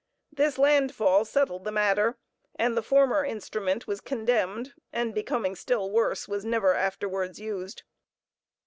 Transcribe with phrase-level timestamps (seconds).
[0.33, 2.17] This landfall settled the matter,
[2.55, 7.83] and the former instrument was condemned, and becoming still worse, was never afterwards used.